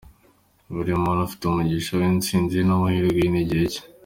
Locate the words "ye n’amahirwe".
2.57-3.19